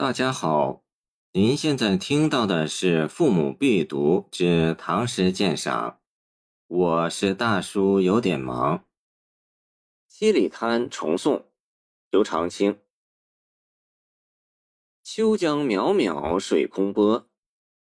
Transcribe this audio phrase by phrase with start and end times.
[0.00, 0.84] 大家好，
[1.32, 5.90] 您现在听到的是《父母必读之唐诗鉴赏》，
[6.68, 8.78] 我是大叔，有点忙。
[10.06, 11.46] 《七里滩》重诵，
[12.12, 12.78] 刘长卿。
[15.02, 17.28] 秋江渺渺水空波，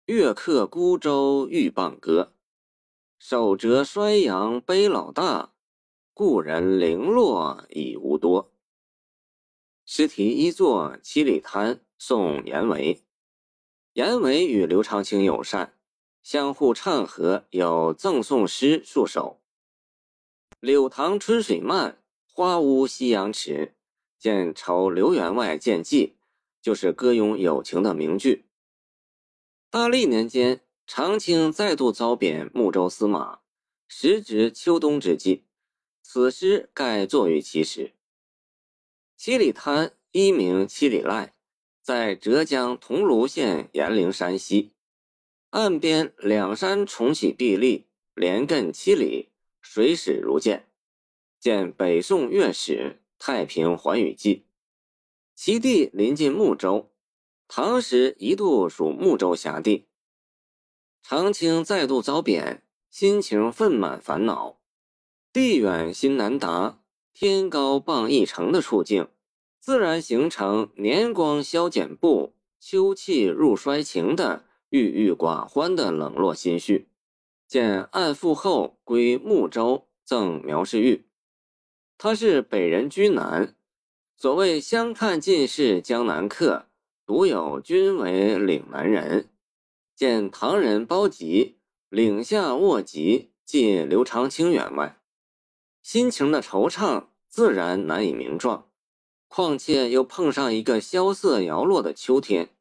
[0.06, 2.36] 月客孤舟欲傍歌。
[3.18, 5.56] 手折衰杨悲老大，
[6.14, 8.54] 故人零落已无多。
[9.84, 11.76] 诗题一作《七里滩》。
[11.98, 13.04] 宋严维，
[13.94, 15.78] 严维与刘长卿友善，
[16.22, 19.42] 相互唱和，有赠送诗数首。
[20.60, 23.76] 柳塘春水漫，花屋夕阳迟。
[24.18, 26.16] 见酬刘员外见寄，
[26.62, 28.46] 就是歌咏友情的名句。
[29.70, 33.42] 大历年间，长卿再度遭贬睦州司马，
[33.88, 35.44] 时值秋冬之际，
[36.02, 37.94] 此诗盖作于其时。
[39.18, 41.32] 七里滩一名七里濑。
[41.84, 44.72] 在浙江桐庐县炎陵山西，
[45.50, 50.70] 岸边两山重起壁立，连亘七里，水始如见。
[51.42, 54.36] 见北宋乐史《太平寰宇记》，
[55.36, 56.90] 其地临近睦州，
[57.50, 59.90] 唐时一度属睦州辖地。
[61.02, 64.62] 长卿再度遭贬，心情愤满烦恼，
[65.34, 69.10] 地远心难达，天高傍一城的处境。
[69.64, 76.90] 自然形成年光消减步，秋气入衰情的郁郁寡欢的冷落心绪。
[77.48, 81.06] 见案复后归睦州赠苗氏玉，
[81.98, 83.56] 他是北人居南。
[84.18, 86.66] 所谓相看尽是江南客，
[87.06, 89.30] 独有君为岭南人。
[89.96, 95.00] 见唐人包吉岭下卧疾，寄刘长卿员外，
[95.82, 98.68] 心情的惆怅自然难以名状。
[99.36, 102.56] 况且又碰上一个萧瑟摇落的秋天，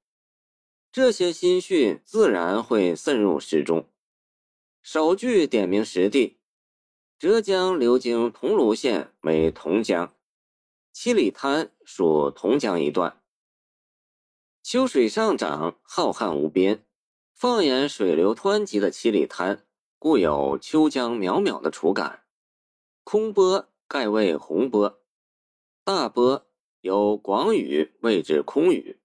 [0.91, 3.87] 这些心绪自然会渗入诗中。
[4.81, 6.39] 首句点明实地，
[7.19, 10.15] 浙江流经桐庐县为桐江，
[10.95, 13.21] 七里滩属桐江一段。
[14.63, 16.87] 秋水上涨，浩瀚无边。
[17.35, 19.67] 放眼水流湍急的七里滩，
[19.99, 22.23] 故有秋江渺渺的楚感。
[23.05, 25.03] 空波盖为洪波，
[25.85, 26.47] 大波。
[26.83, 28.99] 有广语谓之空语，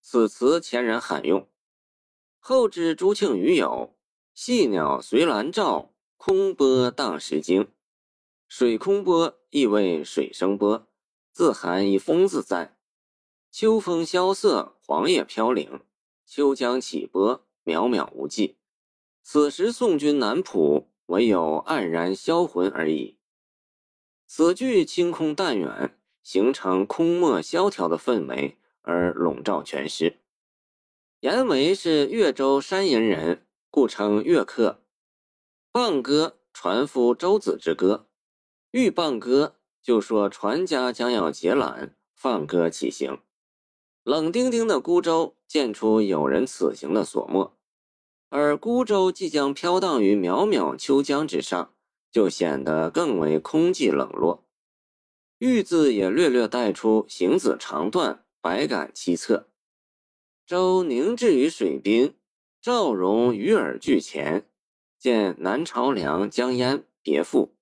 [0.00, 1.48] 此词前人罕用。
[2.38, 3.96] 后之朱庆余有
[4.32, 7.66] “细鸟随兰照，空波荡石经”，
[8.46, 10.86] 水空波亦为水声波，
[11.32, 12.78] 自含一风字在。
[13.50, 15.80] 秋风萧瑟，黄叶飘零，
[16.24, 18.56] 秋江起波，渺渺无际。
[19.24, 23.18] 此时宋军南浦，唯有黯然销魂而已。
[24.28, 25.96] 此句清空淡远。
[26.22, 30.18] 形成空漠萧条的氛围，而笼罩全诗。
[31.20, 34.82] 严维是越州山阴人，故称越客。
[35.72, 38.06] 傍歌，船夫舟子之歌。
[38.70, 43.18] 欲傍歌，就说船家将要解缆，放歌起行。
[44.02, 47.56] 冷丁丁的孤舟，见出有人此行的所默。
[48.30, 51.74] 而孤舟即将飘荡于渺渺秋江之上，
[52.10, 54.44] 就显得更为空寂冷落。
[55.40, 59.44] 玉字也略略带出行子长断，百感凄恻。
[60.44, 62.14] 舟凝滞于水滨，
[62.60, 64.46] 赵荣与尔俱前。
[64.98, 67.54] 见南朝梁江淹别赋，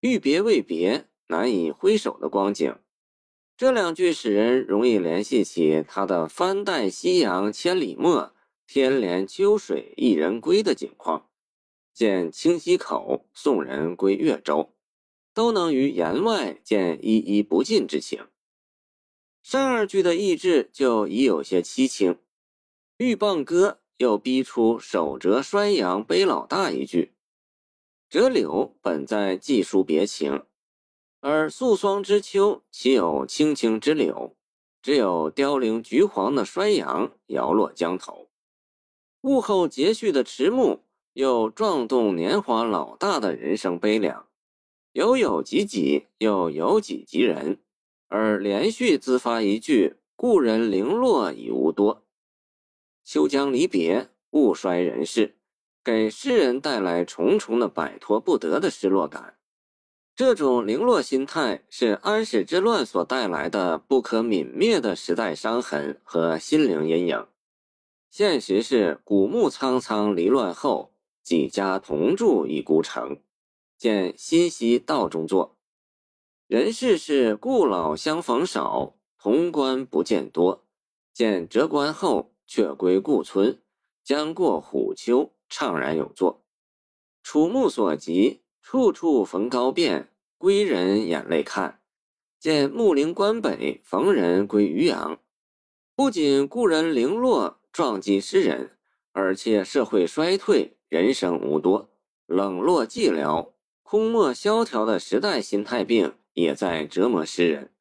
[0.00, 2.74] 欲别未别，难以挥手的光景。
[3.58, 8.32] 这两句使人容易联系起他的“帆带夕阳千里没，
[8.66, 11.28] 天连秋水一人归”的景况。
[11.92, 14.72] 见清溪口送人归越州。
[15.32, 18.26] 都能于言外见依依不尽之情。
[19.42, 22.18] 上二句的意志就已有些凄清，
[22.98, 27.14] 欲傍歌又逼出手折衰杨悲老大一句。
[28.08, 30.44] 折柳本在寄书别情，
[31.20, 34.36] 而素霜之秋岂有青青之柳？
[34.82, 38.30] 只有凋零橘黄的衰杨摇落江头。
[39.22, 40.82] 物后节续的迟暮
[41.12, 44.29] 又撞动年华老大的人生悲凉。
[44.92, 47.58] 有有及己，又有己及人，
[48.08, 52.04] 而连续自发一句“故人零落已无多”，
[53.04, 55.36] 秋江离别，物衰人逝，
[55.84, 59.36] 给诗人带来重重的摆脱不得的失落感。
[60.16, 67.26] 这种零落心态是安史之乱所带来的不可泯灭的时代伤痕和心灵阴影。
[68.10, 70.92] 现实是古木苍苍离乱后，
[71.22, 73.18] 几家同住一孤城。
[73.80, 75.56] 见新溪道中作，
[76.46, 80.66] 人世是故老相逢少，潼关不见多。
[81.14, 83.62] 见折冠后，却归故村，
[84.04, 86.44] 将过虎丘，怅然有作。
[87.22, 91.80] 楚目所及，处处逢高变，归人眼泪看。
[92.38, 95.18] 见木陵关北，逢人归渔阳。
[95.94, 98.76] 不仅故人零落，撞击诗人，
[99.12, 101.88] 而且社会衰退，人生无多，
[102.26, 103.52] 冷落寂寥，
[103.90, 107.74] 空漠萧条的时代心态病也在折磨诗人。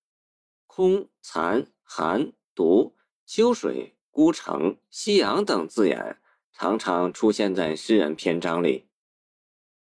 [0.65, 2.95] 空、残、寒、毒、
[3.27, 6.19] 秋水、孤城、夕阳等字眼，
[6.51, 8.87] 常常出现在诗人篇章里。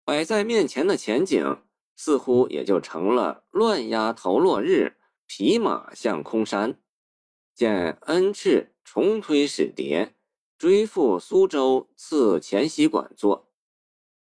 [0.05, 1.63] 摆在面前的前景，
[1.95, 6.79] 似乎也就成了乱鸦头落日，匹马向空山。
[7.55, 10.11] 见恩赐重推使牒，
[10.55, 13.51] 追赴苏州赐钱溪馆坐。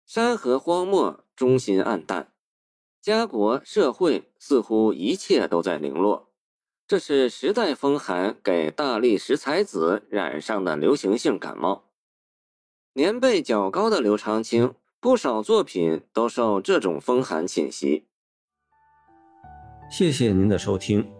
[0.07, 2.31] 山河荒漠，中心暗淡，
[3.01, 6.29] 家国社会似乎一切都在零落。
[6.87, 11.85] 这是时代风寒给大历十才子染上的流行性感冒。
[12.93, 18.05] 年辈较高的刘长卿，不少作品都受这种风寒侵袭。
[19.91, 21.11] 谢谢您的收听。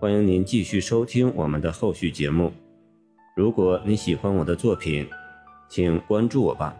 [0.00, 2.52] 欢迎您继续收听我们的后续节目。
[3.36, 5.08] 如果你喜欢我的作品，
[5.68, 6.76] 请关注我吧。